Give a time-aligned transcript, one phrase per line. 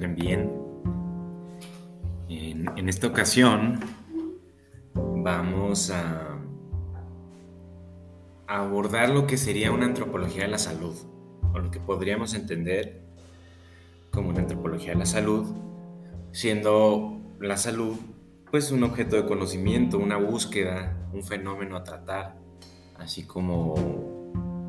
[0.00, 0.52] bien.
[2.28, 3.80] En, esta ocasión
[4.94, 6.38] vamos a,
[8.46, 10.94] abordar lo que sería una antropología de la salud,
[11.52, 13.02] o lo que podríamos entender
[14.10, 15.46] como una antropología de la salud,
[16.32, 17.96] siendo la salud
[18.50, 22.36] pues un objeto de conocimiento, una búsqueda, un fenómeno a tratar,
[22.98, 23.74] así como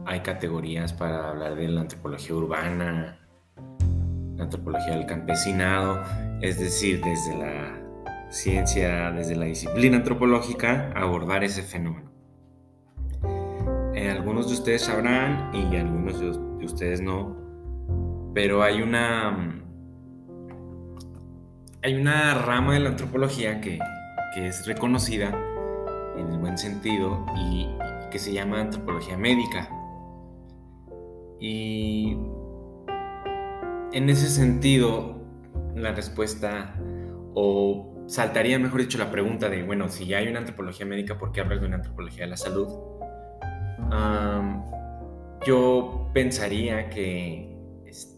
[0.06, 3.25] hay categorías para hablar de la antropología urbana,
[4.36, 6.04] la antropología del campesinado,
[6.42, 7.86] es decir, desde la
[8.30, 12.12] ciencia, desde la disciplina antropológica, abordar ese fenómeno.
[13.94, 17.36] Eh, algunos de ustedes sabrán y algunos de, ustedes no,
[18.34, 19.62] pero hay una
[21.84, 23.78] hay una rama de la antropología que,
[24.34, 25.30] que es reconocida
[26.18, 27.68] en el buen sentido y
[28.10, 29.70] que se llama antropología médica.
[31.40, 32.18] Y
[33.96, 35.22] en ese sentido,
[35.74, 36.76] la respuesta,
[37.34, 41.32] o saltaría, mejor dicho, la pregunta de, bueno, si ya hay una antropología médica, ¿por
[41.32, 42.68] qué hablas de una antropología de la salud?
[45.46, 47.56] yo pensaría que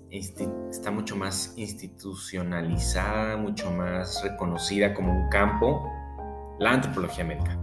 [0.10, 5.88] está mucho más institucionalizada, mucho más reconocida como un campo,
[6.58, 7.60] la antropología médica.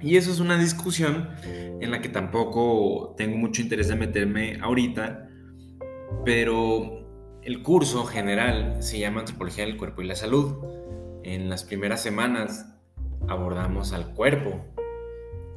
[0.00, 5.28] Y eso es una discusión en la que tampoco tengo mucho interés de meterme ahorita,
[6.24, 7.07] pero
[7.48, 10.56] el curso general se llama Antropología del Cuerpo y la Salud.
[11.22, 12.66] En las primeras semanas
[13.26, 14.66] abordamos al cuerpo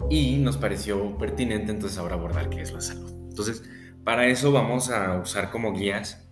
[0.10, 3.12] y nos pareció pertinente entonces ahora abordar qué es la salud.
[3.28, 3.70] Entonces,
[4.06, 6.26] para eso vamos a usar como guías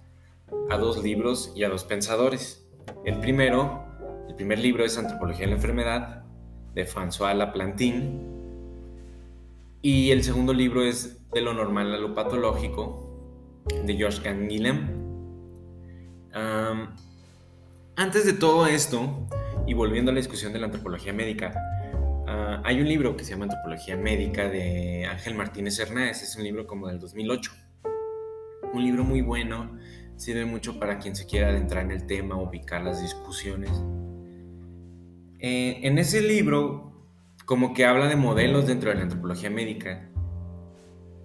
[0.69, 2.65] a dos libros y a dos pensadores.
[3.03, 3.83] El primero,
[4.29, 6.23] el primer libro es Antropología de la Enfermedad
[6.73, 8.17] de François Laplantin.
[9.81, 14.98] Y el segundo libro es De lo normal a lo patológico, de George Canguilhem.
[16.33, 19.27] Antes de todo esto,
[19.67, 21.53] y volviendo a la discusión de la antropología médica,
[22.27, 26.43] ah, hay un libro que se llama Antropología Médica de Ángel Martínez Hernández, es un
[26.43, 27.51] libro como del 2008.
[28.73, 29.77] Un libro muy bueno,
[30.15, 33.71] sirve mucho para quien se quiera adentrar en el tema, ubicar las discusiones.
[35.39, 37.05] Eh, en ese libro,
[37.45, 40.09] como que habla de modelos dentro de la antropología médica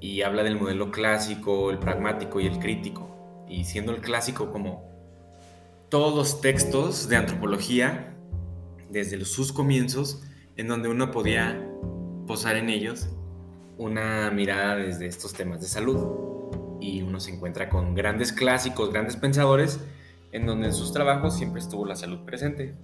[0.00, 3.44] y habla del modelo clásico, el pragmático y el crítico.
[3.48, 4.94] Y siendo el clásico como
[5.89, 8.17] todos los textos de antropología,
[8.91, 10.22] desde sus comienzos,
[10.56, 11.69] en donde uno podía
[12.27, 13.09] posar en ellos
[13.77, 16.78] una mirada desde estos temas de salud.
[16.81, 19.81] Y uno se encuentra con grandes clásicos, grandes pensadores,
[20.33, 22.75] en donde en sus trabajos siempre estuvo la salud presente.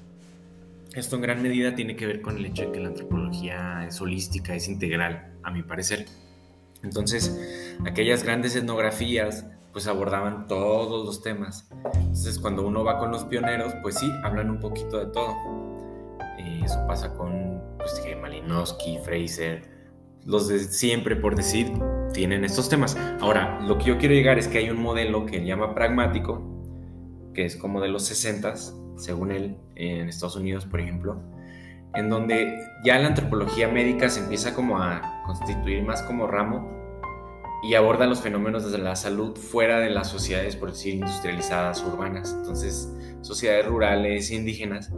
[0.95, 4.01] Esto en gran medida tiene que ver con el hecho de que la antropología es
[4.01, 6.07] holística, es integral, a mi parecer.
[6.83, 11.69] Entonces, aquellas grandes etnografías pues abordaban todos los temas.
[11.95, 15.35] Entonces, cuando uno va con los pioneros, pues sí, hablan un poquito de todo.
[16.39, 19.63] Eh, eso pasa con pues, Malinowski, Fraser,
[20.25, 21.73] los de siempre, por decir,
[22.13, 22.97] tienen estos temas.
[23.21, 26.43] Ahora, lo que yo quiero llegar es que hay un modelo que llama pragmático,
[27.35, 31.21] que es como de los 60s, según él, en Estados Unidos, por ejemplo,
[31.95, 36.80] en donde ya la antropología médica se empieza como a constituir más como ramo
[37.63, 42.35] y aborda los fenómenos de la salud fuera de las sociedades, por decir, industrializadas, urbanas,
[42.37, 44.91] entonces sociedades rurales, indígenas,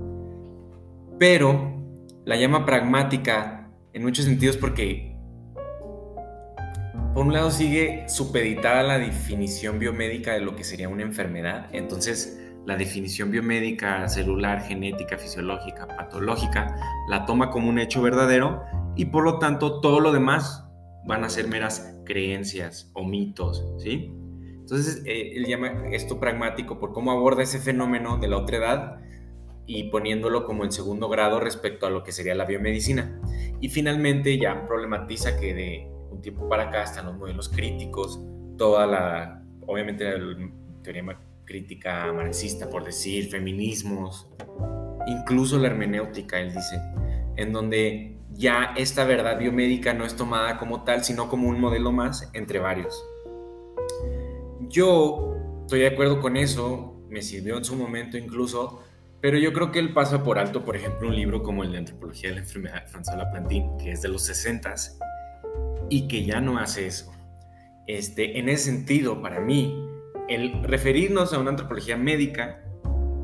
[1.19, 1.81] pero
[2.25, 5.17] la llama pragmática en muchos sentidos porque
[7.15, 12.39] por un lado sigue supeditada la definición biomédica de lo que sería una enfermedad, entonces
[12.65, 16.77] la definición biomédica, celular, genética, fisiológica, patológica,
[17.09, 18.63] la toma como un hecho verdadero
[18.97, 20.65] y por lo tanto todo lo demás
[21.07, 24.13] van a ser meras creencias o mitos, ¿sí?
[24.61, 29.01] Entonces eh, él llama esto pragmático por cómo aborda ese fenómeno de la otra edad
[29.67, 33.21] y poniéndolo como en segundo grado respecto a lo que sería la biomedicina.
[33.61, 38.21] Y finalmente ya problematiza que de un tiempo para acá están los modelos críticos,
[38.57, 40.51] toda la, obviamente la
[40.83, 44.29] teoría crítica marxista, por decir, feminismos,
[45.07, 46.81] incluso la hermenéutica, él dice,
[47.37, 51.93] en donde ya esta verdad biomédica no es tomada como tal, sino como un modelo
[51.93, 53.05] más entre varios.
[54.69, 58.83] Yo estoy de acuerdo con eso, me sirvió en su momento incluso,
[59.21, 61.79] pero yo creo que él pasa por alto, por ejemplo, un libro como el de
[61.79, 64.75] Antropología de la Enfermedad de François Laplantin, que es de los 60
[65.89, 67.13] y que ya no hace eso.
[67.87, 69.87] Este, en ese sentido, para mí,
[70.29, 72.65] el referirnos a una antropología médica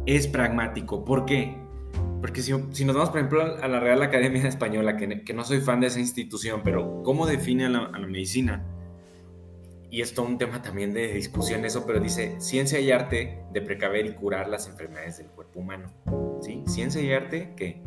[0.07, 1.05] es pragmático.
[1.05, 1.57] ¿Por qué?
[2.21, 5.81] Porque si, nos vamos, por ejemplo, a la Real Academia Española, que, no soy fan
[5.81, 8.65] de esa institución, pero ¿cómo define a la, medicina?
[9.91, 13.63] y es todo un tema también de discusión eso, pero dice ciencia y arte de
[13.63, 15.93] precaver y curar las enfermedades del cuerpo humano.
[16.43, 16.63] ¿Sí?
[16.67, 17.83] Ciencia y arte que,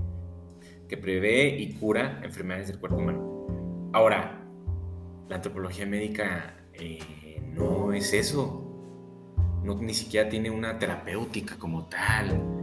[0.88, 3.90] que prevé y cura enfermedades del cuerpo humano.
[3.94, 4.42] Ahora,
[5.30, 8.68] la antropología médica eh, no es eso.
[9.64, 12.61] No, ni siquiera tiene una terapéutica como tal.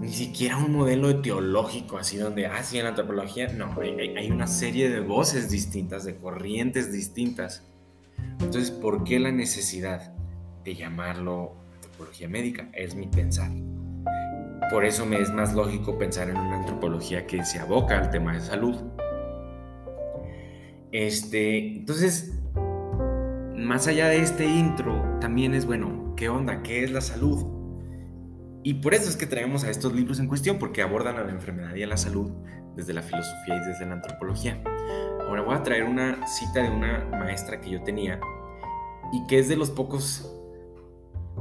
[0.00, 4.30] Ni siquiera un modelo teológico así donde, ah, sí, en la antropología, no, hay, hay
[4.30, 7.64] una serie de voces distintas, de corrientes distintas
[8.40, 10.12] entonces, ¿por qué la necesidad
[10.64, 12.68] de llamarlo antropología médica?
[12.72, 13.50] Es mi pensar.
[14.70, 18.32] Por eso me es más lógico pensar en una antropología que se aboca al tema
[18.32, 18.76] de salud.
[20.92, 22.32] Este, entonces,
[23.56, 26.62] más allá de este intro, también es bueno, ¿qué onda?
[26.62, 27.59] ¿Qué es la salud?
[28.62, 31.30] Y por eso es que traemos a estos libros en cuestión, porque abordan a la
[31.30, 32.30] enfermedad y a la salud
[32.76, 34.62] desde la filosofía y desde la antropología.
[35.26, 38.20] Ahora voy a traer una cita de una maestra que yo tenía
[39.12, 40.36] y que es de los pocos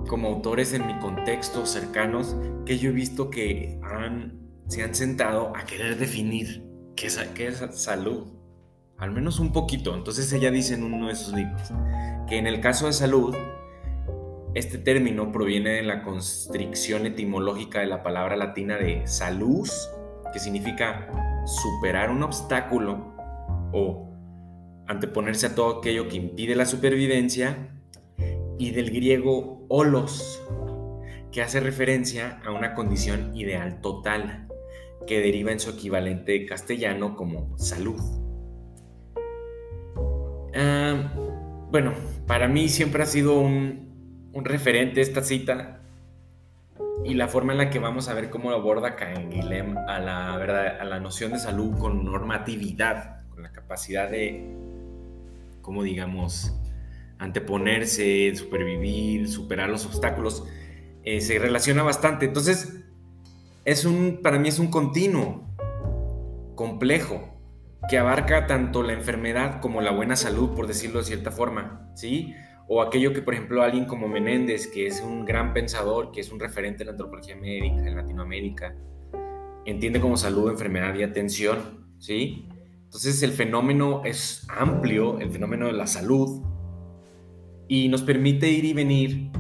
[0.08, 2.36] como autores en mi contexto cercanos
[2.66, 6.64] que yo he visto que han, se han sentado a querer definir
[6.96, 8.28] qué es, qué es salud.
[8.98, 9.96] Al menos un poquito.
[9.96, 11.72] Entonces ella dice en uno de sus libros
[12.28, 13.36] que en el caso de salud,
[14.56, 19.90] este término proviene de la constricción etimológica de la palabra latina de salus,
[20.34, 21.08] que significa
[21.46, 23.14] superar un obstáculo
[23.72, 24.10] o
[24.88, 27.70] anteponerse a todo aquello que impide la supervivencia,
[28.58, 30.44] y del griego olos,
[31.32, 34.48] que hace referencia a una condición ideal total,
[35.08, 38.02] que deriva en su equivalente castellano como salud.
[40.54, 41.14] Ah,
[41.72, 41.94] bueno,
[42.28, 43.89] para mí siempre ha sido un,
[44.34, 45.80] un, referente esta cita
[47.04, 50.84] y la forma en la que vamos a ver cómo aborda Canguilhem a la, a
[50.86, 54.44] la noción de salud con normatividad la capacidad de,
[55.62, 56.54] como digamos,
[57.18, 60.46] anteponerse, supervivir, superar los obstáculos,
[61.04, 62.26] eh, se relaciona bastante.
[62.26, 62.82] Entonces,
[63.66, 65.48] es un, para mí es un continuo
[66.56, 67.36] complejo
[67.90, 72.36] que abarca tanto la enfermedad como la buena salud, por decirlo de cierta forma, ¿sí?
[72.72, 76.32] O aquello que, por ejemplo, alguien como Menéndez, que es un gran pensador, que es
[76.32, 78.76] un referente en la antropología médica en Latinoamérica,
[79.66, 82.48] entiende como salud, enfermedad y atención, ¿sí?
[82.84, 86.44] Entonces el fenómeno es amplio, el fenómeno de la salud,
[87.68, 89.32] y nos permite ir y venir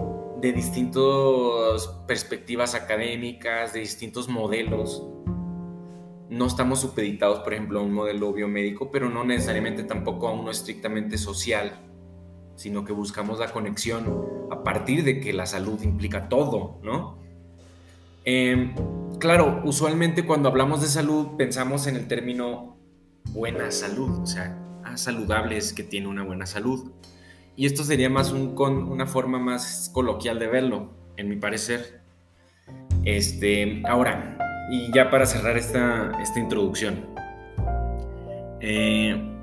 [0.42, 5.08] de distintas perspectivas académicas, de distintos modelos.
[6.30, 10.50] No estamos supeditados, por ejemplo, a un modelo biomédico, pero no necesariamente tampoco a uno
[10.50, 11.89] estrictamente social,
[12.60, 14.04] sino que buscamos la conexión
[14.52, 17.18] a partir de que la salud implica todo, ¿no?
[18.26, 18.76] Em,
[19.18, 22.78] claro, usualmente cuando hablamos de salud pensamos en el término
[23.32, 26.92] buena salud, o sea, a saludables que tiene una buena salud.
[27.56, 32.02] Y esto sería más un, con una forma más coloquial de verlo, en mi parecer.
[33.06, 34.38] Este, ahora,
[34.70, 37.08] y ya para cerrar esta, esta introducción,
[38.60, 39.39] eh,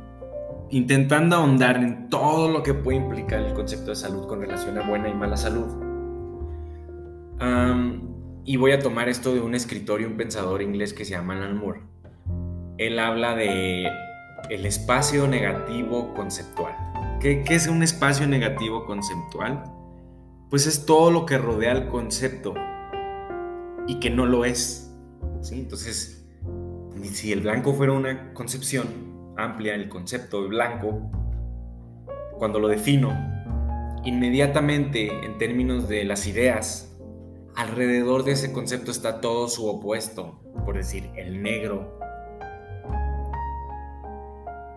[0.71, 4.89] intentando ahondar en todo lo que puede implicar el concepto de salud con relación a
[4.89, 5.85] buena y mala salud.
[8.45, 11.35] y voy a tomar esto de un escritor y un pensador inglés que se llama
[11.35, 11.81] Alan Moore
[12.79, 13.89] él habla de
[14.51, 16.75] el espacio negativo conceptual.
[17.21, 19.65] ¿Qué, es un espacio negativo conceptual?
[20.51, 22.55] Pues es todo lo que rodea al concepto
[23.89, 24.95] y que no lo es.
[25.41, 25.59] ¿sí?
[25.59, 26.27] Entonces,
[27.03, 31.11] si el blanco fuera una concepción amplia, el concepto de blanco,
[32.39, 33.17] cuando lo defino,
[34.05, 36.97] inmediatamente en términos de las ideas,
[37.55, 41.97] alrededor de ese concepto está todo su opuesto, por decir, el negro,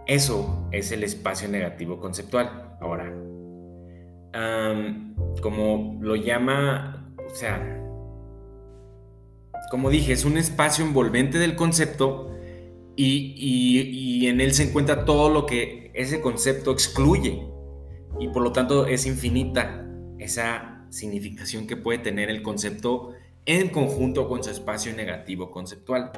[0.09, 2.77] eso es el espacio negativo conceptual.
[2.81, 3.13] Ahora,
[5.39, 7.79] como lo llama, o sea,
[9.69, 12.31] como dije, es un espacio envolvente del concepto
[13.01, 17.47] y, y, en él se encuentra todo lo que ese concepto excluye
[18.19, 19.87] y por lo tanto es infinita
[20.17, 23.13] esa significación que puede tener el concepto
[23.45, 26.11] en conjunto con su espacio negativo conceptual.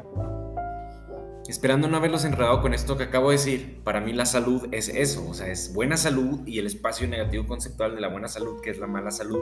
[1.48, 4.90] Esperando no haberlos enredado con esto que acabo de decir, para mí la salud es
[4.90, 8.60] eso, o sea, es buena salud y el espacio negativo conceptual de la buena salud,
[8.60, 9.42] que es la mala salud,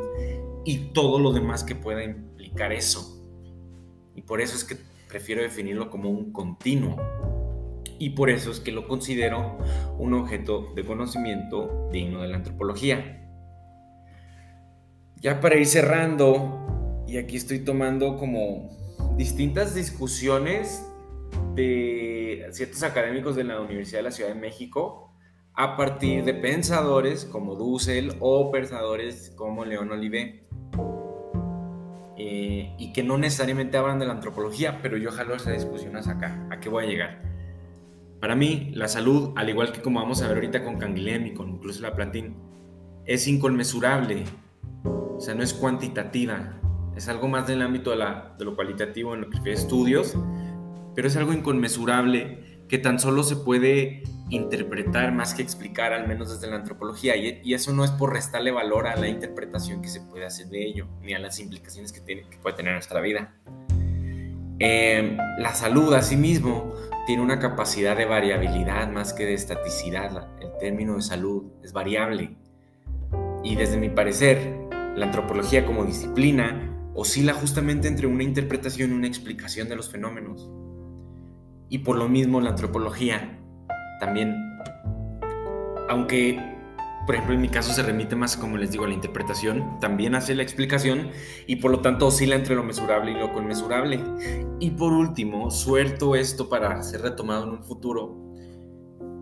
[0.66, 3.24] y todo lo demás que pueda implicar eso.
[4.16, 4.76] Y por eso es que
[5.08, 6.98] prefiero definirlo como un continuo.
[8.00, 9.58] Y por eso es que lo considero
[9.98, 13.30] un objeto de conocimiento digno de la antropología.
[15.18, 18.70] Ya para ir cerrando, y aquí estoy tomando como
[19.18, 20.86] distintas discusiones
[21.56, 25.14] de ciertos académicos de la Universidad de la Ciudad de México
[25.54, 30.48] a partir de pensadores como Dussel o pensadores como León Olivet.
[32.16, 36.12] Eh, y que no necesariamente hablan de la antropología, pero yo jalo esa discusión hasta
[36.12, 36.48] acá.
[36.50, 37.29] ¿A qué voy a llegar?
[38.20, 41.34] Para mí, la salud, al igual que como vamos a ver ahorita con Canguilhem y
[41.34, 42.36] con incluso la plantín,
[43.06, 44.26] es inconmensurable.
[44.84, 46.60] O sea, no es cuantitativa.
[46.96, 50.18] Es algo más del ámbito de, la, de lo cualitativo en lo que estudios,
[50.96, 56.30] pero es algo inconmensurable que tan solo se puede interpretar más que explicar, al menos
[56.30, 57.16] desde la antropología.
[57.16, 60.66] Y, eso no es por restarle valor a la interpretación que se puede hacer de
[60.66, 63.34] ello, ni a las implicaciones que, tiene, que puede tener nuestra vida.
[64.60, 66.74] Em, la salud, asimismo,
[67.10, 70.28] tiene una capacidad de variabilidad más que de estaticidad.
[70.40, 72.38] El término de salud es variable.
[73.44, 79.08] Y desde mi parecer, la antropología como disciplina oscila justamente entre una interpretación y una
[79.08, 80.52] explicación de los fenómenos.
[81.68, 83.40] Y por lo mismo la antropología
[84.00, 84.36] también,
[85.90, 86.59] aunque
[87.10, 90.14] por ejemplo en mi caso se remite más, como les digo, a la interpretación, también
[90.14, 91.10] hace la explicación
[91.48, 94.00] y por lo tanto oscila entre lo mesurable y lo conmesurable.
[94.60, 98.16] Y por último, suelto esto para ser retomado en un futuro,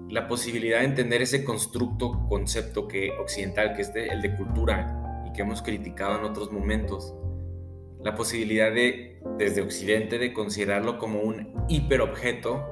[0.09, 5.31] la posibilidad de entender ese constructo, concepto que occidental, que es el de cultura y
[5.31, 7.15] que hemos criticado en otros momentos,
[8.03, 12.65] la posibilidad de, desde Occidente, de considerarlo como un hiperobjeto,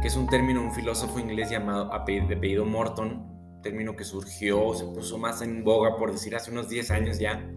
[0.00, 3.31] que es un término, un filósofo inglés llamado de apellido Morton,
[3.62, 7.48] término que surgió, se puso más en boga, por decir, hace unos 10 años ya,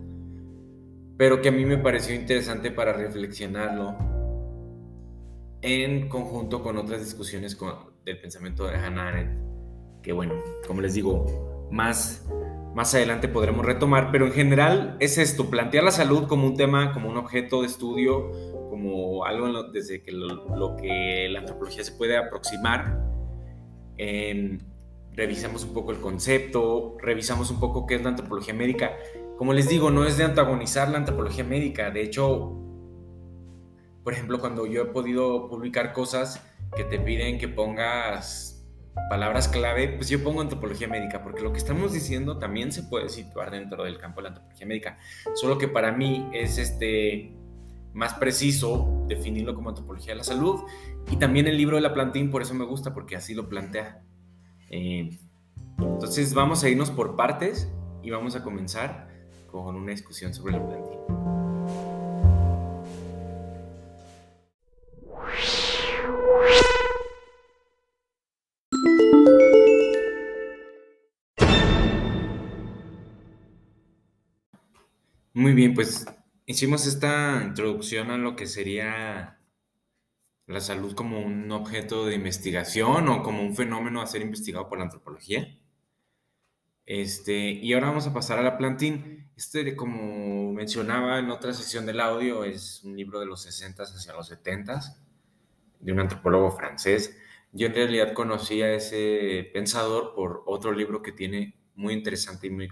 [1.18, 3.98] pero que a mí me pareció interesante para reflexionarlo
[5.62, 7.58] en conjunto con otras discusiones
[8.06, 10.36] del pensamiento de Hannah Arendt, que bueno,
[10.68, 12.24] como les digo, más
[12.76, 16.92] más adelante podremos retomar, pero en general es esto, plantear la salud como un tema,
[16.92, 18.30] como un objeto de estudio,
[18.70, 23.00] como algo desde que lo, que la antropología se puede aproximar.
[25.16, 28.92] Revisamos un poco el concepto, revisamos un poco qué es la antropología médica.
[29.38, 32.54] Como les digo, no es de antagonizar la antropología médica, de hecho,
[34.04, 36.42] por ejemplo, cuando yo he podido publicar cosas
[36.76, 38.66] que te piden que pongas
[39.10, 43.10] palabras clave, pues yo pongo antropología médica, porque lo que estamos diciendo también se puede
[43.10, 45.00] situar dentro del campo de la antropología médica,
[45.34, 47.36] solo que para mí es este
[47.94, 50.62] más preciso definirlo como antropología de la salud.
[51.10, 54.04] Y también el libro de la plantín por eso me gusta porque así lo plantea
[54.76, 55.10] eh,
[55.78, 57.72] entonces vamos a irnos por partes
[58.04, 59.08] y vamos a comenzar
[59.50, 61.00] con una discusión sobre la plantín
[75.34, 76.06] Muy bien, pues
[76.46, 79.38] hicimos esta introducción a lo que sería
[80.48, 84.78] la salud como un objeto de investigación o como un fenómeno a ser investigado por
[84.78, 85.58] la antropología.
[86.86, 89.30] Este, y ahora vamos a pasar a la plantín.
[89.36, 94.14] Este, como mencionaba en otra sesión del audio, es un libro de los 60 hacia
[94.14, 94.80] los 70
[95.80, 97.18] de un antropólogo francés.
[97.52, 102.50] Yo en realidad conocí a ese pensador por otro libro que tiene muy interesante y
[102.50, 102.70] muy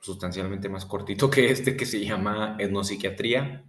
[0.00, 3.64] sustancialmente más cortito que este que se llama Etnopsiquiatría.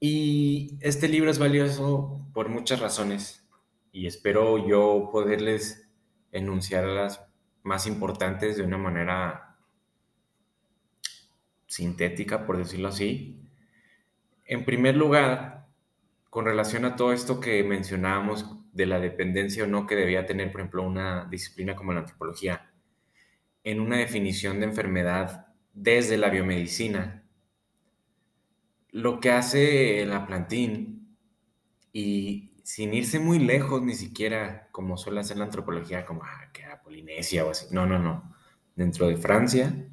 [0.00, 3.44] Y este libro es valioso por muchas razones
[3.90, 5.88] y espero yo poderles
[6.30, 7.26] enunciar las
[7.62, 9.56] más importantes de una manera
[11.66, 13.42] sintética, por decirlo así.
[14.44, 15.66] En primer lugar,
[16.30, 20.52] con relación a todo esto que mencionábamos de la dependencia o no que debía tener,
[20.52, 22.70] por ejemplo, una disciplina como la antropología
[23.64, 27.27] en una definición de enfermedad desde la biomedicina.
[28.90, 31.16] Lo que hace la plantín,
[31.92, 36.62] y sin irse muy lejos ni siquiera como suele hacer la antropología, como ah, que
[36.62, 37.66] era Polinesia o así.
[37.70, 38.34] No, no, no.
[38.76, 39.88] Dentro de Francia,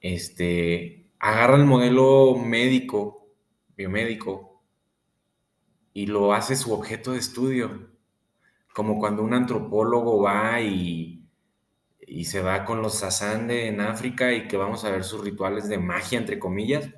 [0.00, 3.28] este, agarra el modelo médico,
[3.76, 4.62] biomédico,
[5.92, 7.90] y lo hace su objeto de estudio.
[8.74, 11.16] Como cuando un antropólogo va y
[12.06, 15.68] y se va con los Sasande en África y que vamos a ver sus rituales
[15.68, 16.88] de magia, entre comillas,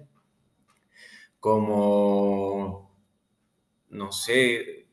[1.41, 2.95] como,
[3.91, 4.87] no sé,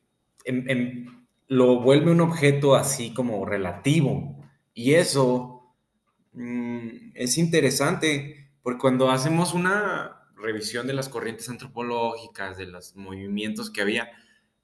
[1.48, 4.36] lo vuelve un objeto así como relativo.
[4.74, 5.74] Y eso
[6.32, 13.70] mm, es interesante, porque cuando hacemos una revisión de las corrientes antropológicas, de los movimientos
[13.70, 14.10] que había,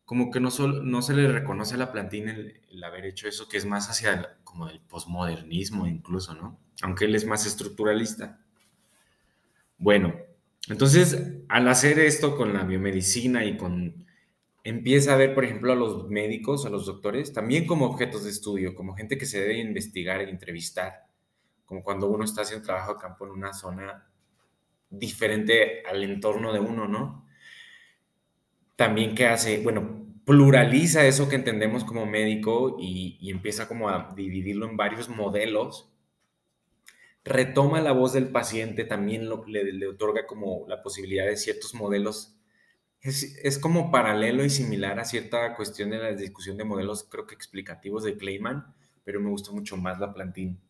[0.04, 0.50] como que no,
[0.82, 4.38] no se le reconoce a la plantina el, haber hecho eso, que es más hacia
[4.44, 6.58] como del posmodernismo incluso, ¿no?
[6.82, 8.40] Aunque él es más estructuralista.
[9.78, 10.14] Bueno,
[10.69, 14.07] entonces, al hacer esto con la biomedicina y con
[14.64, 18.31] empieza a ver, por ejemplo, a los médicos, a los doctores, también como objetos de
[18.31, 21.07] estudio, como gente que se debe investigar e entrevistar,
[21.64, 24.09] como cuando uno está haciendo trabajo de campo en una zona
[24.90, 27.26] diferente al entorno de uno, ¿no?
[28.76, 34.69] También que hace, bueno, pluraliza eso que entendemos como médico y, empieza como a dividirlo
[34.69, 35.91] en varios modelos.
[37.24, 42.36] Retoma la voz del paciente, también le, le otorga como la posibilidad de ciertos modelos
[43.02, 47.34] es, como paralelo y similar a cierta cuestión de la discusión de modelos, creo que
[47.34, 48.72] explicativos de Clayman,
[49.04, 50.60] pero me gustó mucho más la plantín.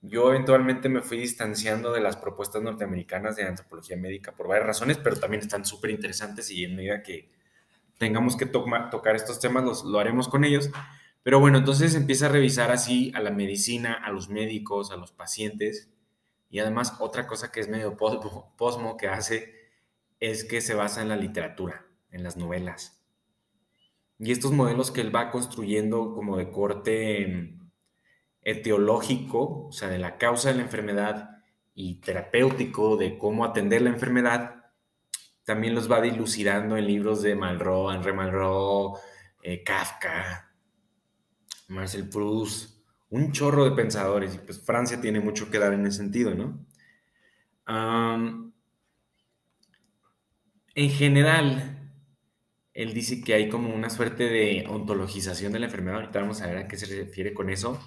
[0.00, 4.98] Yo eventualmente me fui distanciando de las propuestas norteamericanas de antropología médica por varias razones,
[4.98, 7.30] pero también están súper interesantes y en medida que
[7.96, 10.70] tengamos que tocar estos temas, lo haremos con ellos.
[11.22, 15.12] Pero bueno, entonces empieza a revisar así a la medicina, a los médicos, a los
[15.12, 15.90] pacientes.
[16.50, 19.54] Y además otra cosa que es medio posmo que hace
[20.20, 23.04] es que se basa en la literatura, en las novelas.
[24.18, 27.70] Y estos modelos que él va construyendo como de corte mm,
[28.42, 31.42] etiológico, o sea, de la causa de la enfermedad
[31.74, 34.72] y terapéutico, de cómo atender la enfermedad,
[35.44, 39.00] también los va dilucidando en libros de Malraux, Henri Malraux,
[39.42, 40.47] eh, Kafka,
[41.68, 42.78] Marcel Proust,
[43.10, 46.66] un chorro de pensadores, y pues Francia tiene mucho que dar en ese sentido, ¿no?
[50.74, 51.92] En general,
[52.72, 56.46] él dice que hay como una suerte de ontologización de la enfermedad, ahorita vamos a
[56.46, 57.80] ver a qué se refiere con eso,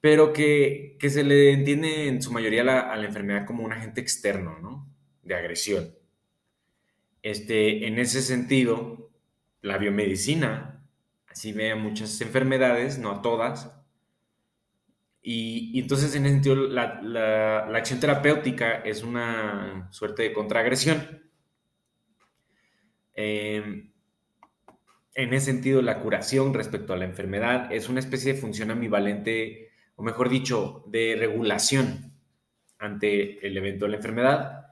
[0.00, 4.58] pero que, se le entiende en su mayoría a la, enfermedad como un agente externo,
[4.58, 4.86] ¿no?
[5.22, 5.94] De agresión.
[7.22, 9.10] Este, en ese sentido,
[9.62, 10.83] la biomedicina
[11.34, 13.68] así ve a muchas enfermedades, no a todas,
[15.20, 21.22] y, entonces en ese sentido la, la, acción terapéutica es una suerte de contraagresión.
[23.14, 23.90] Em,
[25.14, 29.70] en ese sentido, la curación respecto a la enfermedad es una especie de función ambivalente,
[29.96, 32.12] o mejor dicho, de regulación
[32.78, 34.63] ante el evento de la enfermedad.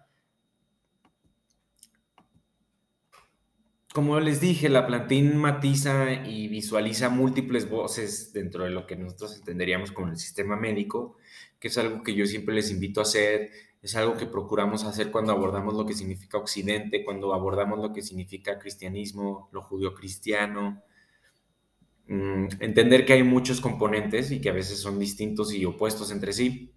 [3.94, 9.36] Como les dije, la plantín matiza y visualiza múltiples voces dentro de lo que nosotros
[9.36, 11.18] entenderíamos como el sistema médico,
[11.60, 13.50] que es algo que yo siempre les invito a hacer
[13.82, 18.00] es algo que procuramos hacer cuando abordamos lo que significa Occidente, cuando abordamos lo que
[18.00, 20.80] significa cristianismo, lo judío-cristiano.
[22.06, 26.32] Mm, entender que hay muchos componentes y que a veces son distintos y opuestos entre
[26.32, 26.72] sí.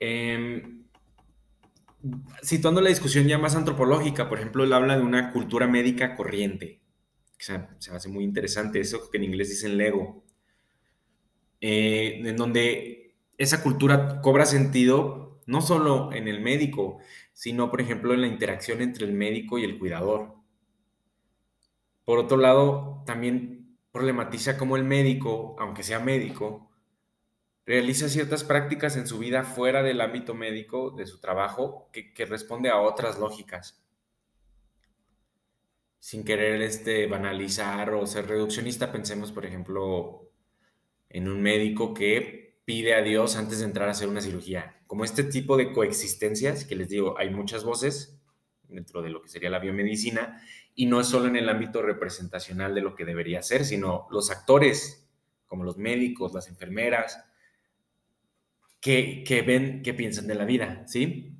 [0.00, 0.85] Em,
[2.42, 6.80] situando la discusión ya más antropológica, por ejemplo, él habla de una cultura médica corriente,
[7.38, 10.24] que se, hace muy interesante, eso que en inglés dicen lego,
[11.60, 16.98] eh, en donde esa cultura cobra sentido no solo en el médico,
[17.32, 20.34] sino, por ejemplo, en la interacción entre el médico y el cuidador.
[22.04, 26.65] Por otro lado, también problematiza cómo el médico, aunque sea médico,
[27.66, 32.70] realiza ciertas prácticas en su vida fuera del ámbito médico, de su trabajo, que, responde
[32.70, 33.82] a otras lógicas.
[35.98, 40.30] Sin querer este, banalizar o ser reduccionista, pensemos, por ejemplo,
[41.10, 44.80] en un médico que pide a Dios antes de entrar a hacer una cirugía.
[44.86, 48.20] Como este tipo de coexistencias, que les digo, hay muchas voces
[48.68, 50.40] dentro de lo que sería la biomedicina,
[50.76, 54.30] y no es solo en el ámbito representacional de lo que debería ser, sino los
[54.30, 55.08] actores,
[55.46, 57.24] como los médicos, las enfermeras,
[58.80, 61.32] que, ven, que piensan de la vida, ¿sí?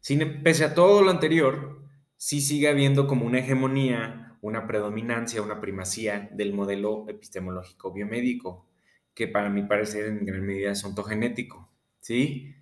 [0.00, 1.82] Sin, pese a todo lo anterior,
[2.16, 8.66] sí sigue habiendo como una hegemonía, una predominancia, una primacía del modelo epistemológico biomédico,
[9.14, 11.68] que para mi parecer en gran medida es ontogenético,
[12.00, 12.54] ¿sí?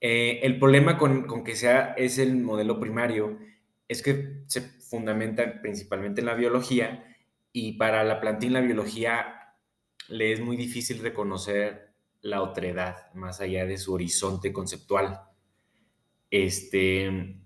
[0.00, 3.38] Eh, el problema con, que sea es el modelo primario
[3.88, 7.04] es que se fundamenta principalmente en la biología
[7.52, 9.54] y para la la biología
[10.08, 11.87] le es muy difícil reconocer
[12.20, 15.20] la otredad más allá de su horizonte conceptual.
[16.30, 17.40] Este,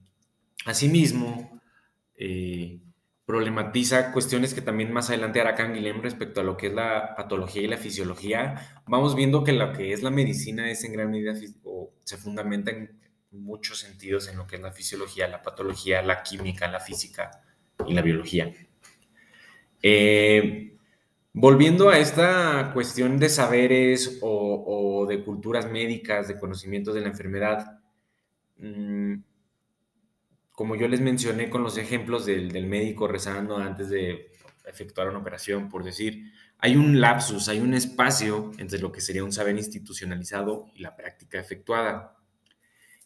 [0.65, 1.61] asimismo,
[2.17, 2.81] eh,
[3.25, 7.63] problematiza cuestiones que también más adelante hará Canguilhem respecto a lo que es la patología
[7.63, 8.83] y la fisiología.
[8.87, 12.71] Vamos viendo que lo que es la medicina es en gran medida o se fundamenta
[12.71, 17.31] en muchos sentidos en lo que es la fisiología, la patología, la química, la física
[17.87, 18.53] y la biología.
[19.83, 20.72] Eh,
[21.33, 27.81] volviendo a esta cuestión de saberes o, de culturas médicas, de conocimientos de la enfermedad,
[28.59, 29.15] mm,
[30.53, 34.31] como yo les mencioné con los ejemplos del, médico rezando antes de
[34.67, 39.25] efectuar una operación, por decir, hay un lapsus, hay un espacio entre lo que sería
[39.25, 42.17] un saber institucionalizado y la práctica efectuada.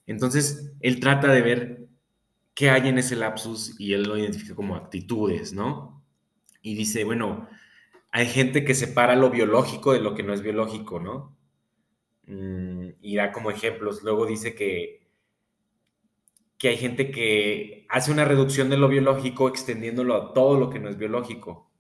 [0.06, 1.88] Entonces, él trata de ver
[2.54, 6.04] qué hay en ese lapsus y él lo identifica como actitudes, ¿no?
[6.60, 7.48] Y dice, bueno,
[8.16, 11.36] hay gente que separa lo biológico de lo que no es biológico, ¿no?
[12.26, 14.02] Mm, y da como ejemplos.
[14.02, 15.06] Luego dice que,
[16.56, 20.78] que hay gente que hace una reducción de lo biológico extendiéndolo a todo lo que
[20.78, 21.70] no es biológico.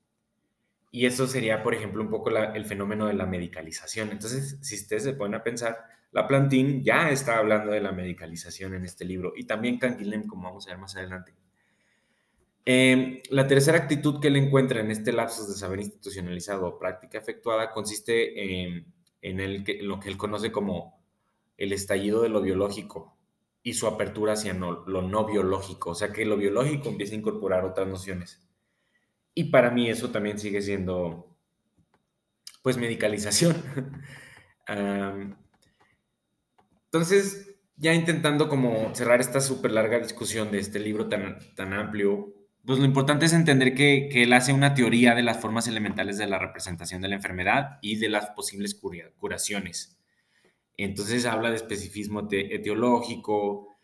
[0.90, 4.10] Y eso sería, por ejemplo, un poco el fenómeno de la medicalización.
[4.10, 8.74] Entonces, si ustedes se ponen a pensar, la Plantín ya está hablando de la medicalización
[8.74, 11.32] en este libro y también Canguilhem, como vamos a ver más adelante.
[12.68, 17.16] Em, la tercera actitud que él encuentra en este lapsus de saber institucionalizado o práctica
[17.16, 18.92] efectuada consiste en,
[19.86, 21.00] lo que él conoce como
[21.56, 23.16] el estallido de lo biológico
[23.62, 27.64] y su apertura hacia lo no biológico, o sea que lo biológico empieza a incorporar
[27.64, 28.46] otras nociones.
[29.32, 31.36] Y para mí eso también sigue siendo,
[32.62, 33.54] pues, medicalización.
[36.86, 42.35] entonces, ya intentando como cerrar esta súper larga discusión de este libro tan, tan amplio,
[42.66, 46.26] pues lo importante es entender que, él hace una teoría de las formas elementales de
[46.26, 49.98] la representación de la enfermedad y de las posibles curaciones.
[50.76, 53.76] Entonces habla de especificismo etiológico,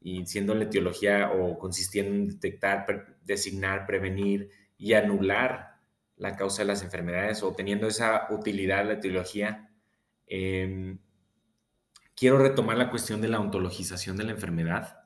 [0.00, 4.48] y siendo la etiología o consistiendo en detectar, designar, prevenir
[4.78, 5.76] y anular
[6.16, 9.70] la causa de las enfermedades o teniendo esa utilidad la etiología.
[10.26, 10.98] Em,
[12.14, 15.04] quiero retomar la cuestión de la ontologización de la enfermedad,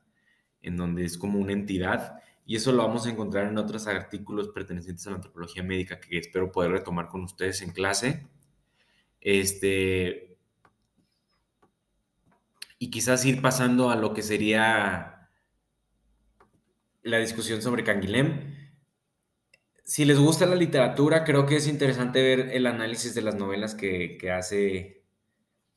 [0.61, 4.49] en donde es como una entidad y eso lo vamos a encontrar en otros artículos
[4.49, 8.27] pertenecientes a la antropología médica que espero poder retomar con ustedes en clase.
[9.19, 10.37] Este,
[12.77, 15.27] y quizás ir pasando a lo que sería
[17.01, 18.53] la discusión sobre Canguilhem.
[19.83, 23.73] Si les gusta la literatura, creo que es interesante ver el análisis de las novelas
[23.73, 25.03] que, hace,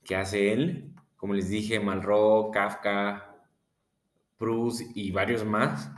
[0.04, 0.94] que hace él.
[1.16, 3.42] Como les dije, Malraux, Kafka,
[4.36, 5.90] Proust y varios más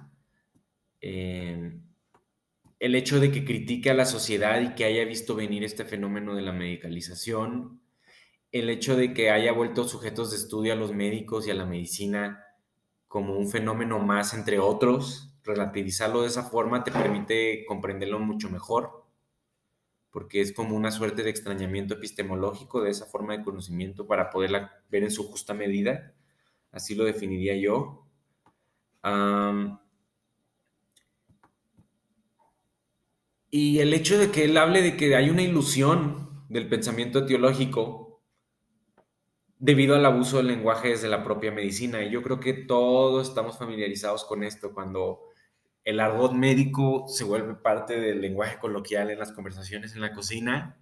[1.00, 6.34] el hecho de que critique a la sociedad y que haya visto venir este fenómeno
[6.34, 7.80] de la medicalización,
[8.52, 11.66] el hecho de que haya vuelto sujetos de estudio a los médicos y a la
[11.66, 12.44] medicina
[13.06, 19.04] como un fenómeno más entre otros, relativizarlo de esa forma te permite comprenderlo mucho mejor,
[20.10, 24.82] porque es como una suerte de extrañamiento epistemológico de esa forma de conocimiento para poderla
[24.90, 26.14] ver en su justa medida,
[26.72, 28.06] así lo definiría yo.
[33.50, 38.22] Y el hecho de que él hable de que hay una ilusión del pensamiento teológico
[39.60, 42.02] debido al abuso del lenguaje desde la propia medicina.
[42.02, 45.20] Y yo creo que todos estamos familiarizados con esto cuando
[45.84, 50.80] el argot médico se vuelve parte del lenguaje coloquial en las conversaciones en la cocina,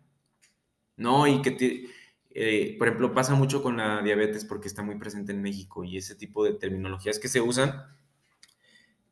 [0.96, 1.26] ¿no?
[1.26, 1.88] Y que,
[2.30, 5.96] eh, por ejemplo, pasa mucho con la diabetes porque está muy presente en México y
[5.96, 7.82] ese tipo de terminologías que se usan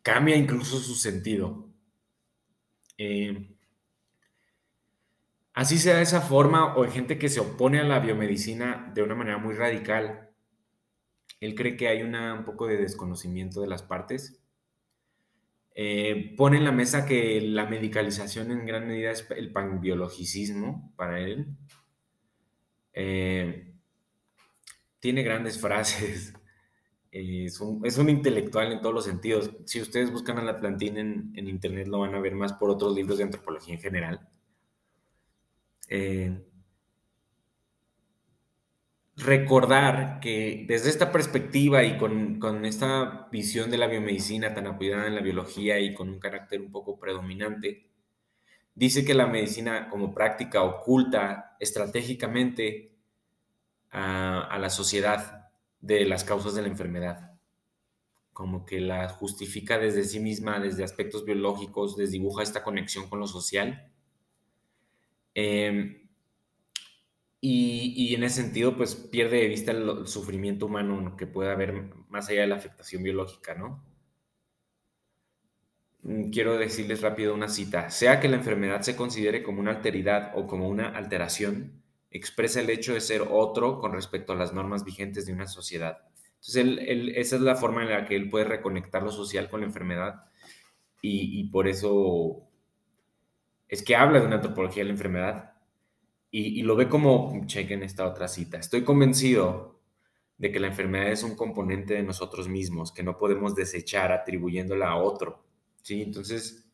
[0.03, 1.69] cambia incluso su sentido.
[2.99, 3.55] Eh,
[5.53, 9.03] así sea de esa forma o hay gente que se opone a la biomedicina de
[9.03, 10.31] una manera muy radical.
[11.41, 14.41] Él cree que hay un poco de desconocimiento de las partes.
[15.75, 21.21] Eh, pone en la mesa que la medicalización en gran medida es el panbiologicismo para
[21.21, 21.49] él.
[22.95, 23.75] Eh,
[25.01, 26.33] tiene grandes frases
[27.19, 29.51] es, un, intelectual en todos los sentidos.
[29.65, 32.95] Si ustedes buscan a la Plantín en, internet, lo van a ver más por otros
[32.95, 34.29] libros de antropología en general.
[35.89, 36.39] Eh,
[39.17, 45.07] recordar que desde esta perspectiva y con, con, esta visión de la biomedicina tan apoyada
[45.07, 47.87] en la biología y con un carácter un poco predominante,
[48.75, 52.93] dice que la medicina como práctica oculta estratégicamente
[53.91, 55.46] a la sociedad
[55.81, 57.33] de las causas de la enfermedad.
[58.33, 63.27] Como que la justifica desde sí misma, desde aspectos biológicos, desdibuja esta conexión con lo
[63.27, 63.91] social.
[65.35, 66.07] Em,
[67.41, 72.29] y, en ese sentido, pues pierde de vista el, sufrimiento humano que puede haber más
[72.29, 73.85] allá de la afectación biológica, ¿no?
[76.03, 77.91] Mm, quiero decirles rápido una cita.
[77.91, 82.71] Sea que la enfermedad se considere como una alteridad o como una alteración, expresa el
[82.71, 85.99] hecho de ser otro con respecto a las normas vigentes de una sociedad.
[86.47, 86.79] Entonces,
[87.17, 90.27] esa es la forma en la que él puede reconectar lo social con la enfermedad
[91.03, 92.49] y, por eso
[93.69, 95.53] es que habla de una antropología de la enfermedad
[96.31, 99.81] y, y lo ve como, chequen esta otra cita, estoy convencido
[100.39, 104.91] de que la enfermedad es un componente de nosotros mismos, que no podemos desechar atribuyéndola
[104.91, 105.45] a otro.
[105.83, 106.03] ¿sí?
[106.03, 106.66] Entonces,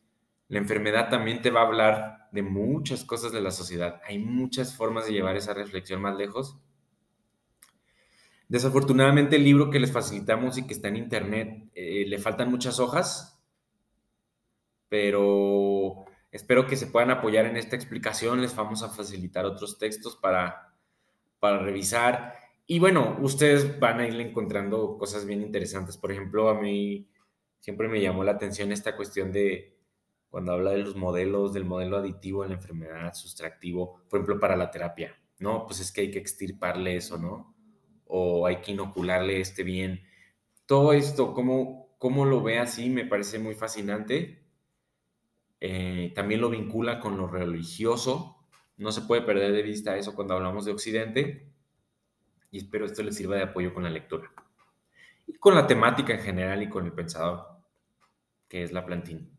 [0.47, 4.01] la enfermedad también te va a hablar de muchas cosas de la sociedad.
[4.07, 6.57] Hay muchas formas de llevar esa reflexión más lejos.
[8.47, 12.79] Desafortunadamente el libro que les facilitamos y que está en internet eh, le faltan muchas
[12.79, 13.41] hojas,
[14.89, 18.41] pero espero que se puedan apoyar en esta explicación.
[18.41, 20.75] Les vamos a facilitar otros textos para,
[21.39, 22.35] para revisar.
[22.65, 25.97] Y bueno, ustedes van a ir encontrando cosas bien interesantes.
[25.97, 27.09] Por ejemplo, a mí
[27.59, 29.72] siempre me llamó la atención esta cuestión de
[30.33, 34.55] cuando habla de los modelos, del modelo aditivo en la enfermedad, sustractivo, por ejemplo, para
[34.55, 35.15] la terapia.
[35.37, 37.53] No, pues es que hay que extirparle eso, ¿no?
[38.15, 40.03] o hay que inocularle este bien.
[40.65, 44.43] Todo esto, cómo, cómo lo ve así, me parece muy fascinante.
[45.59, 48.37] Eh, también lo vincula con lo religioso.
[48.77, 51.47] No se puede perder de vista eso cuando hablamos de Occidente.
[52.49, 54.31] Y espero esto les sirva de apoyo con la lectura.
[55.27, 57.45] Y con la temática en general y con el pensador,
[58.47, 59.32] que es la plantín.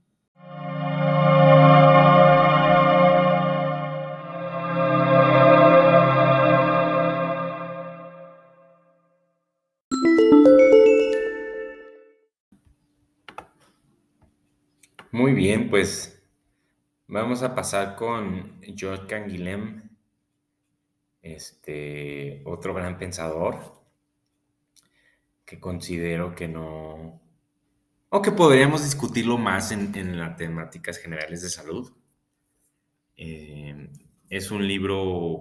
[15.35, 16.23] Bien, pues
[17.09, 19.91] vamos a pasar con George Canguilhem,
[21.23, 23.83] este, otro gran pensador
[25.45, 27.21] que considero que no,
[28.11, 31.93] o que podríamos discutirlo más en, las temáticas generales de salud.
[33.17, 33.91] Eh,
[34.31, 35.41] es un libro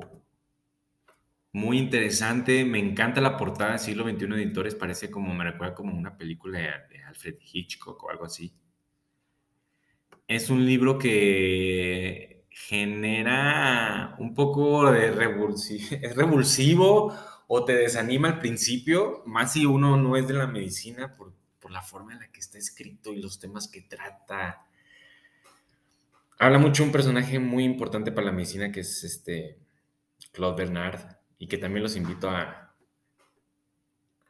[1.51, 6.17] muy interesante, me encanta la portada siglo XXI Editores, parece como, me recuerda como una
[6.17, 6.57] película
[6.89, 8.51] de Alfred Hitchcock o algo así
[10.27, 17.13] es un libro que genera un poco de revulsivo, es revulsivo
[17.47, 21.33] o te desanima al principio, más si uno no es de la medicina por,
[21.69, 24.67] la forma en la que está escrito y los temas que trata.
[26.37, 29.57] Habla mucho un personaje muy importante para la medicina que es este
[30.33, 32.62] Claude Bernard y que también los invito a,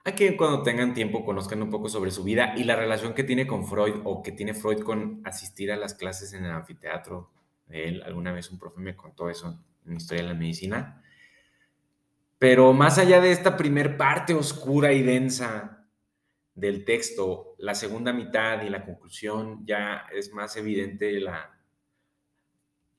[0.05, 3.23] a que cuando tengan tiempo conozcan un poco sobre su vida y la relación que
[3.23, 7.31] tiene con Freud o que tiene Freud con asistir a las clases en el anfiteatro
[7.69, 8.03] él.
[8.03, 11.01] Alguna vez un profe me contó eso en Historia de la Medicina.
[12.37, 15.87] Pero más allá de esta primer parte oscura y densa
[16.55, 21.57] del texto, la segunda mitad y la conclusión ya es más evidente la,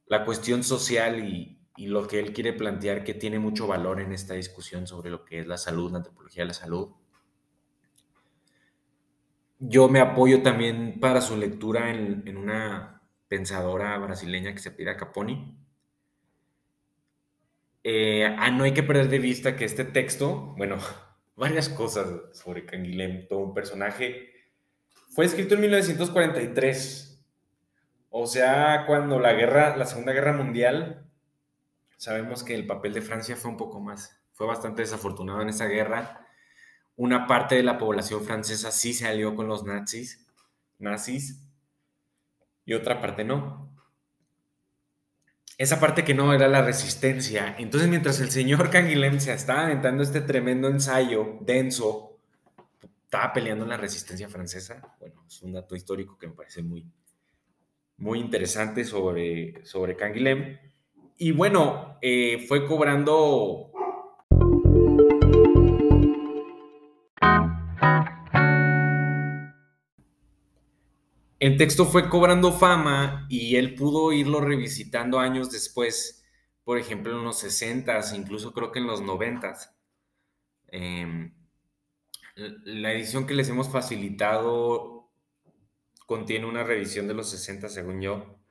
[0.06, 4.12] la cuestión social y, y lo que él quiere plantear que tiene mucho valor en
[4.12, 6.90] esta discusión sobre lo que es la salud, la antropología de la salud.
[9.58, 15.56] Yo me apoyo también para su lectura en, una pensadora brasileña que se pide Caponi.
[17.82, 20.78] Eh, ah, no hay que perder de vista que este texto, bueno,
[21.36, 24.30] varias cosas sobre Canguilhem, todo un personaje,
[25.08, 27.24] fue escrito en 1943.
[28.10, 31.03] O sea, cuando la guerra, la Segunda Guerra Mundial
[32.04, 35.64] Sabemos que el papel de Francia fue un poco más, fue bastante desafortunado en esa
[35.64, 36.28] guerra.
[36.96, 40.26] Una parte de la población francesa sí se alió con los nazis,
[40.78, 41.40] nazis,
[42.66, 43.74] y otra parte no.
[45.56, 47.56] Esa parte que no era la resistencia.
[47.58, 52.18] Entonces, mientras el señor Canguilhem se estaba aventando este tremendo ensayo denso,
[53.04, 54.94] estaba peleando en la resistencia francesa.
[55.00, 56.86] Bueno, es un dato histórico que me parece muy,
[57.96, 60.73] muy interesante sobre, sobre Canguilhem.
[61.16, 63.70] Y bueno, eh, fue cobrando...
[71.38, 76.24] El texto fue cobrando fama y él pudo irlo revisitando años después,
[76.64, 79.52] por ejemplo en los 60 incluso creo que en los 90
[80.68, 81.34] em,
[82.36, 85.10] la edición que les hemos facilitado
[86.06, 88.43] contiene una revisión de los 60, según yo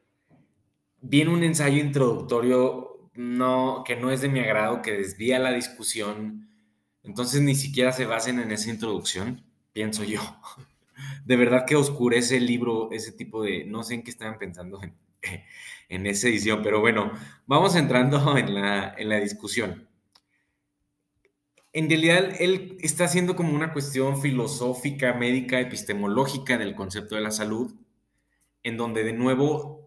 [1.04, 6.50] viene un ensayo introductorio no, que no es de mi agrado, que desvía la discusión.
[7.04, 10.22] Entonces ni siquiera se basen en esa introducción, pienso yo.
[11.26, 13.66] De verdad que oscurece el libro ese tipo de...
[13.66, 17.12] No sé en qué estaban pensando en, esa edición, pero bueno,
[17.46, 19.88] vamos entrando en la, en la discusión.
[21.74, 27.32] En realidad, él está haciendo como una cuestión filosófica, médica, epistemológica del concepto de la
[27.32, 27.74] salud,
[28.62, 29.83] en donde de nuevo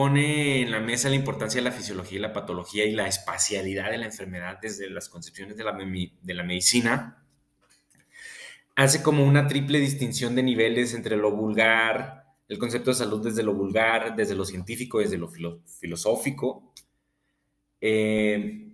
[0.00, 3.90] pone en la mesa la importancia de la fisiología y la patología y la espacialidad
[3.90, 7.22] de la enfermedad desde las concepciones de la, de la medicina.
[8.76, 13.42] Hace como una triple distinción de niveles entre lo vulgar, el concepto de salud desde
[13.42, 15.28] lo vulgar, desde lo científico, desde lo
[15.66, 16.72] filosófico.
[17.78, 18.70] Eh,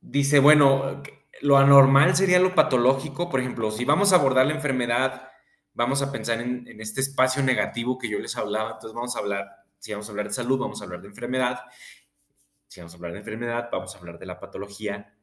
[0.00, 1.02] dice, bueno,
[1.40, 3.28] lo anormal sería lo patológico.
[3.28, 5.28] Por ejemplo, si vamos a abordar la enfermedad,
[5.74, 9.18] vamos a pensar en, en este espacio negativo que yo les hablaba, entonces vamos a
[9.18, 11.60] hablar si vamos a hablar de salud, vamos a hablar de enfermedad.
[12.66, 15.14] Si vamos a hablar de enfermedad, vamos a hablar de la patología.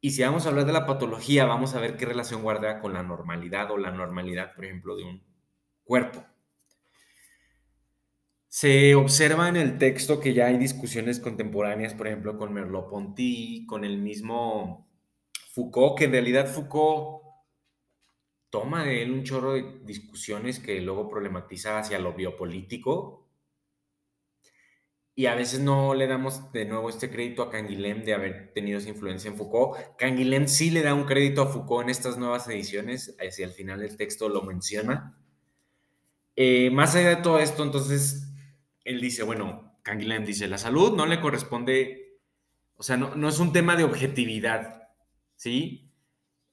[0.00, 2.92] Y si vamos a hablar de la patología, vamos a ver qué relación guarda con
[2.92, 5.22] la normalidad o la normalidad, por ejemplo, de un
[5.82, 6.24] cuerpo.
[8.48, 13.84] Se observa en el texto que ya hay discusiones contemporáneas, por ejemplo, con Merleau-Ponty, con
[13.84, 14.88] el mismo
[15.52, 17.24] Foucault, que en realidad Foucault
[18.50, 23.23] toma de él un chorro de discusiones que luego problematiza hacia lo biopolítico.
[25.16, 28.78] Y a veces no le damos de nuevo este crédito a Canguilhem de haber tenido
[28.78, 29.78] esa influencia en Foucault.
[29.96, 33.80] Canguilhem sí le da un crédito a Foucault en estas nuevas ediciones, hacia el final
[33.80, 35.16] del texto lo menciona.
[36.36, 38.28] Eh, más allá de todo esto, entonces,
[38.84, 42.18] él dice, bueno, Canguilhem dice, la salud no le corresponde,
[42.76, 44.88] o sea, no, no es un tema de objetividad,
[45.36, 45.92] ¿sí?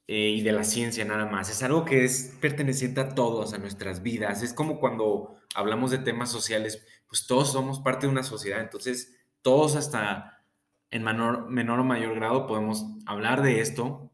[0.07, 3.57] Eh, y de la ciencia nada más, es algo que es perteneciente a todos, a
[3.57, 8.23] nuestras vidas, es como cuando hablamos de temas sociales, pues todos somos parte de una
[8.23, 10.43] sociedad, entonces todos hasta
[10.89, 14.11] en menor, menor o mayor grado podemos hablar de esto.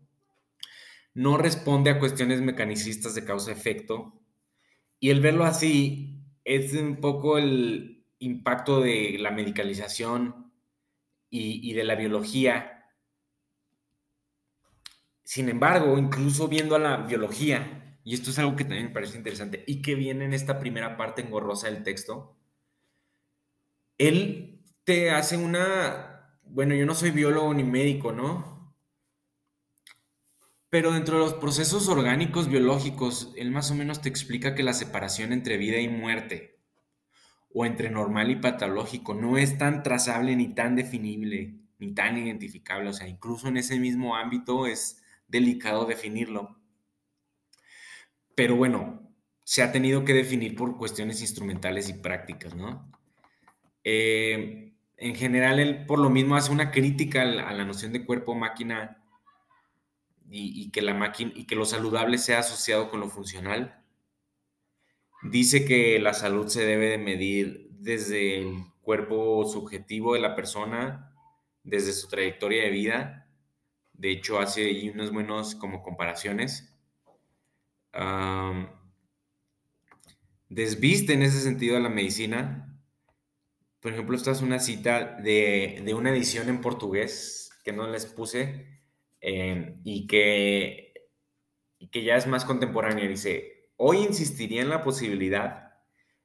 [1.13, 4.19] No responde a cuestiones mecanicistas de causa-efecto,
[4.99, 10.51] y el verlo así es un poco el, impacto de la medicalización
[11.29, 12.85] y, de la biología.
[15.23, 19.17] Sin embargo, incluso viendo a la biología, y esto es algo que también me parece
[19.17, 22.35] interesante, y que viene en esta primera parte engorrosa del texto,
[23.97, 28.75] él te hace una, bueno, yo no soy biólogo ni médico, ¿no?
[30.69, 34.73] Pero dentro de los procesos orgánicos biológicos, él más o menos te explica que la
[34.73, 36.59] separación entre vida y muerte
[37.53, 42.89] o entre normal y patológico no es tan trazable ni tan definible ni tan identificable.
[42.89, 46.59] O sea, incluso en ese mismo ámbito es delicado definirlo.
[48.35, 49.11] Pero bueno,
[49.43, 52.91] se ha tenido que definir por cuestiones instrumentales y prácticas, ¿no?
[53.89, 59.01] Eh, en general, él por lo mismo hace una crítica a la, noción de cuerpo-máquina
[60.29, 63.81] y, que máquina y que lo saludable sea asociado con lo funcional
[65.23, 71.13] dice que la salud se debe de medir desde el cuerpo subjetivo de la persona,
[71.63, 73.29] desde su trayectoria de vida.
[73.93, 76.73] De hecho, hace ahí unos buenos como comparaciones.
[80.49, 82.66] desviste en ese sentido a la medicina.
[83.79, 88.81] Por ejemplo, esta es una cita de, una edición en portugués que no les puse
[89.21, 90.93] eh, y, que,
[91.91, 93.07] que ya es más contemporánea.
[93.07, 95.75] Dice, Hoy insistiría en la posibilidad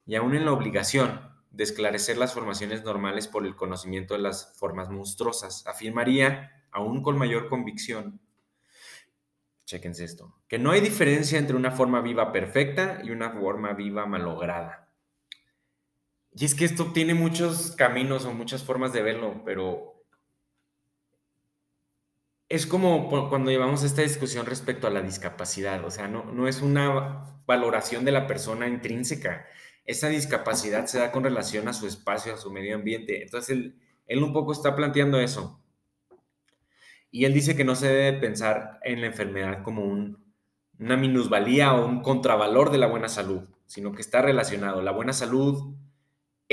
[0.07, 4.57] y aún en la obligación de esclarecer las formaciones normales por el conocimiento de las
[4.59, 5.67] formas monstruosas.
[5.67, 8.23] Afirmaría, aún con mayor convicción,
[9.67, 14.07] chequense esto, que no hay diferencia entre una forma viva perfecta y una forma viva
[14.07, 14.82] malograda.
[16.35, 20.03] Y es que esto tiene muchos caminos o muchas formas de verlo, pero
[22.49, 26.63] es como cuando llevamos esta discusión respecto a la discapacidad, o sea, no, no es
[26.63, 29.47] una valoración de la persona intrínseca,
[29.85, 33.23] esa discapacidad se da con relación a su espacio, a su medio ambiente.
[33.23, 35.61] Entonces, él, él un poco está planteando eso.
[37.11, 40.23] Y él dice que no se debe pensar en la enfermedad como un,
[40.79, 44.83] una minusvalía o un contravalor de la buena salud, sino que está relacionado.
[44.83, 45.75] La buena salud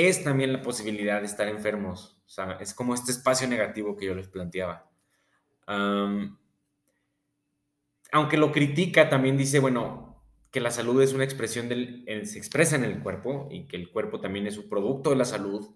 [0.08, 2.22] es también la posibilidad de estar enfermos.
[2.26, 4.90] O sea, es como este espacio negativo que yo les planteaba
[8.12, 12.76] aunque lo critica, también dice, bueno, que la salud es una expresión del, se expresa
[12.76, 15.70] en el cuerpo y que el cuerpo también es un producto de la salud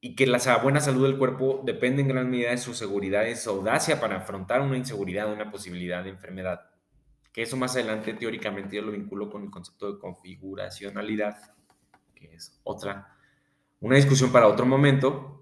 [0.00, 3.36] y que la buena salud del cuerpo depende en gran medida de su seguridad y
[3.36, 6.70] su audacia para afrontar una inseguridad, una posibilidad de enfermedad.
[7.32, 11.54] Que eso más adelante teóricamente yo lo vinculo con el concepto de configuracionalidad,
[12.18, 13.16] que es otra,
[13.80, 15.38] una discusión para otro momento,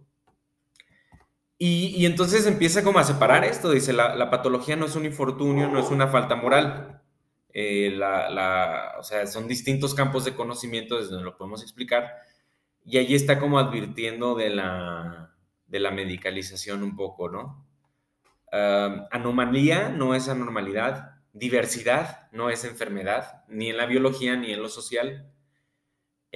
[1.58, 5.78] y, entonces empieza como a separar esto, dice, la, patología no es un infortunio, no
[5.78, 7.02] es una falta moral.
[7.52, 12.12] Eh, la, o sea, son distintos campos de conocimiento desde donde lo podemos explicar.
[12.84, 15.34] Y allí está como advirtiendo de la,
[15.66, 17.64] de la medicalización un poco, ¿no?
[19.10, 24.70] anomalía no es anormalidad, diversidad no es enfermedad, ni en la biología ni en lo
[24.70, 25.30] social.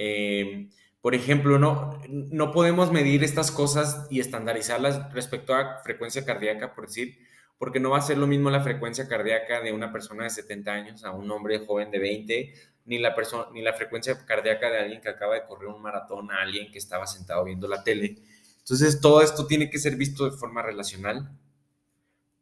[0.03, 0.67] Eh,
[0.99, 6.87] por ejemplo, no, no podemos medir estas cosas y estandarizarlas respecto a frecuencia cardíaca, por
[6.87, 7.19] decir,
[7.59, 10.71] porque no va a ser lo mismo la frecuencia cardíaca de una persona de 70
[10.71, 12.53] años a un hombre joven de 20,
[12.85, 13.15] ni la,
[13.53, 16.79] ni la frecuencia cardíaca de alguien que acaba de correr un maratón a alguien que
[16.79, 18.17] estaba sentado viendo la tele.
[18.57, 21.29] Entonces, todo esto tiene que ser visto de forma relacional.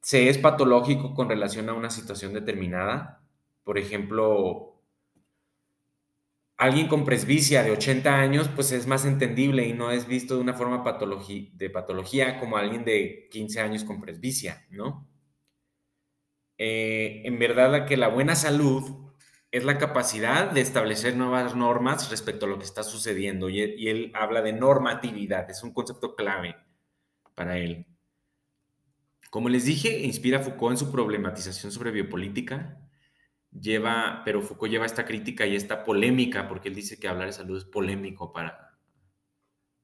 [0.01, 3.21] Se es patológico con relación a una situación determinada.
[3.65, 4.78] Por ejemplo,
[6.59, 10.41] alguien con presbicia de 80 años, pues es más entendible y no es visto de
[10.41, 10.83] una forma
[11.53, 15.09] de patología como alguien de 15 años con presbicia, ¿no?
[16.59, 19.09] eh, en verdad que la buena salud
[19.51, 23.49] es la capacidad de establecer nuevas normas respecto a lo que está sucediendo.
[23.49, 26.55] Y él, habla de normatividad, es un concepto clave
[27.33, 27.87] para él.
[29.31, 32.77] Como les dije, inspira Foucault en su problematización sobre biopolítica,
[33.51, 37.33] lleva, pero Foucault lleva esta crítica y esta polémica, porque él dice que hablar de
[37.33, 38.77] salud es polémico para,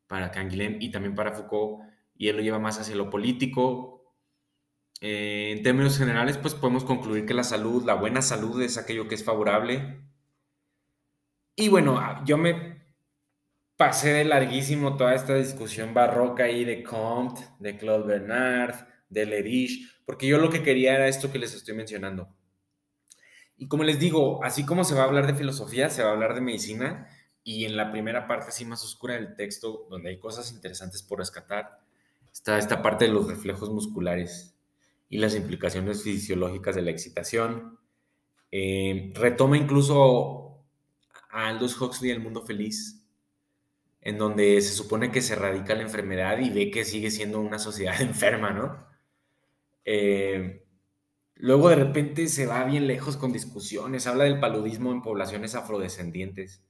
[0.07, 1.83] para Canguilhem y también para Foucault,
[2.15, 3.95] y él lo lleva más hacia lo político,
[5.01, 9.07] eh, en términos generales, pues podemos concluir que la salud, la buena salud es aquello
[9.07, 10.01] que es favorable.
[11.55, 12.85] Y bueno, ah, yo me
[13.77, 20.03] pasé de larguísimo toda esta discusión barroca ahí de Comte, de Claude Bernard, de Lerich,
[20.05, 22.29] porque yo lo que quería era esto que les estoy mencionando.
[23.57, 26.13] Y como les digo, así como se va a hablar de filosofía, se va a
[26.13, 27.07] hablar de medicina,
[27.43, 31.19] y en la primera parte así más oscura del texto, donde hay cosas interesantes por
[31.19, 31.79] rescatar,
[32.33, 34.55] está esta parte de los reflejos musculares
[35.09, 37.79] y las implicaciones fisiológicas de la excitación.
[38.51, 40.65] Eh, retoma incluso
[41.29, 43.05] a Aldous Huxley El Mundo Feliz,
[44.01, 47.59] en donde se supone que se erradica la enfermedad y ve que sigue siendo una
[47.59, 48.87] sociedad enferma, ¿no?
[49.85, 50.64] Eh,
[51.35, 56.63] luego de repente se va bien lejos con discusiones, habla del paludismo en poblaciones afrodescendientes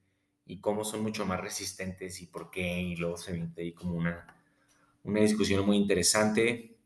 [0.45, 3.95] y cómo son mucho más resistentes y por qué, y luego se mete ahí como
[3.95, 4.35] una,
[5.03, 6.77] una discusión muy interesante.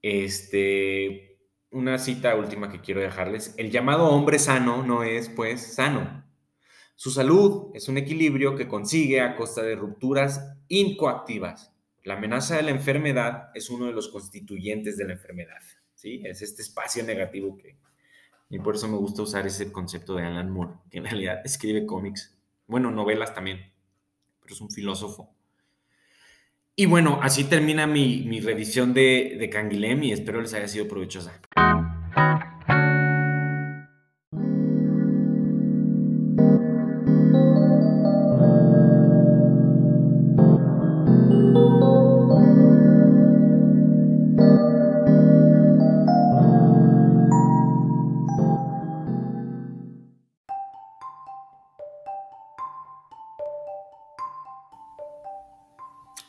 [0.00, 1.28] Este,
[1.70, 3.54] una cita última que quiero dejarles.
[3.56, 6.24] El llamado hombre sano no es, pues, sano.
[6.94, 11.72] Su salud es un equilibrio que consigue a costa de rupturas incoactivas.
[12.02, 15.60] La amenaza de la enfermedad es uno de los constituyentes de la enfermedad.
[15.98, 16.22] ¿Sí?
[16.24, 17.76] Es este espacio negativo que...
[18.50, 21.84] Y por eso me gusta usar ese concepto de Alan Moore, que en realidad escribe
[21.84, 22.34] cómics,
[22.66, 23.72] bueno, novelas también,
[24.40, 25.34] pero es un filósofo
[26.80, 31.40] y bueno, así termina mi, revisión de, de Canguilhem y espero les haya sido provechosa.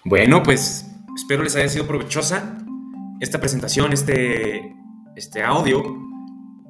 [0.10, 2.58] Bueno, pues espero les haya sido provechosa
[3.20, 4.76] esta presentación, este,
[5.16, 5.84] este audio.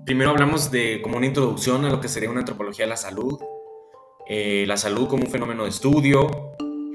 [0.05, 3.39] Primero hablamos de como una introducción a lo que sería una antropología de la salud,
[4.27, 6.27] eh, la salud como un fenómeno de estudio.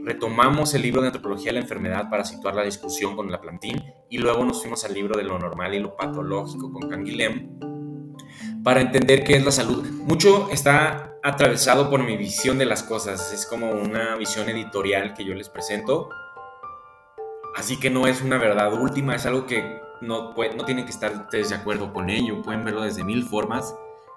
[0.05, 3.83] Retomamos el libro de antropología de la enfermedad para situar la discusión con la plantín
[4.11, 7.59] y luego nos fuimos al libro de lo normal y lo patológico con Canguilhem
[8.63, 9.83] para entender qué es la salud.
[10.03, 15.25] Mucho está atravesado por mi visión de las cosas, es como una visión editorial que
[15.25, 16.11] yo les presento
[17.57, 21.15] Así que no es una verdad última, es algo que no, no tienen que estar
[21.15, 23.75] ustedes de acuerdo con ello, pueden verlo desde mil formas.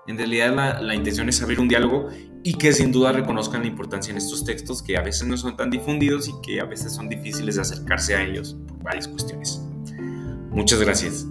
[0.08, 2.08] En realidad la, la, intención es abrir un diálogo
[2.44, 5.58] y que sin duda reconozcan la importancia en estos textos que a veces no son
[5.58, 9.62] tan difundidos y que a veces son difíciles de acercarse a ellos por varias cuestiones.
[10.50, 11.28] Muchas gracias.